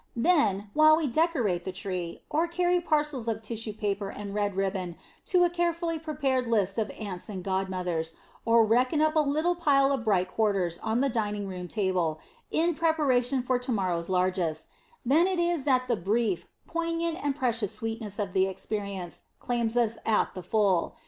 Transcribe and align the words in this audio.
Then, 0.15 0.71
while 0.73 0.97
we 0.97 1.05
decorate 1.05 1.63
the 1.63 1.71
tree 1.71 2.23
or 2.27 2.47
carry 2.47 2.81
parcels 2.81 3.27
of 3.27 3.43
tissue 3.43 3.73
paper 3.73 4.09
and 4.09 4.33
red 4.33 4.55
ribbon 4.55 4.95
to 5.27 5.43
a 5.43 5.49
carefully 5.51 5.99
prepared 5.99 6.47
list 6.47 6.79
of 6.79 6.89
aunts 6.99 7.29
and 7.29 7.43
godmothers, 7.43 8.15
or 8.43 8.65
reckon 8.65 8.99
up 8.99 9.15
a 9.15 9.19
little 9.19 9.53
pile 9.53 9.91
of 9.91 10.03
bright 10.03 10.27
quarters 10.27 10.79
on 10.79 11.01
the 11.01 11.09
dining 11.09 11.47
room 11.47 11.67
table 11.67 12.19
in 12.49 12.73
preparation 12.73 13.43
for 13.43 13.59
to 13.59 13.71
morrow's 13.71 14.09
largesse 14.09 14.69
then 15.05 15.27
it 15.27 15.37
is 15.37 15.65
that 15.65 15.87
the 15.87 15.95
brief, 15.95 16.47
poignant 16.65 17.23
and 17.23 17.35
precious 17.35 17.71
sweetness 17.71 18.17
of 18.17 18.33
the 18.33 18.47
experience 18.47 19.25
claims 19.39 19.77
us 19.77 19.99
at 20.03 20.33
the 20.33 20.41
full. 20.41 20.95